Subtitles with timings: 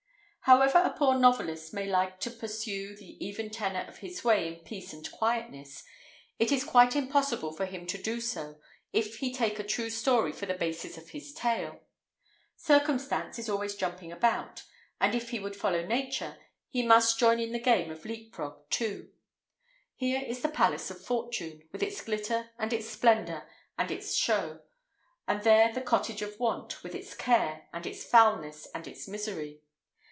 [0.45, 4.55] However a poor novelist may like to pursue the even tenor of his way in
[4.61, 5.83] peace and quietness,
[6.39, 8.59] it is quite impossible for him to do so
[8.91, 11.81] if he take a true story for the basis of his tale.
[12.57, 14.63] Circumstance is always jumping about;
[14.99, 16.37] and if he would follow nature,
[16.67, 19.11] he must join in the game of leap frog too.
[19.95, 23.47] Here is the palace of Fortune, with its glitter, and its splendour,
[23.77, 24.59] and its show;
[25.27, 29.61] and there the cottage of Want, with its care, and its foulness, and its misery.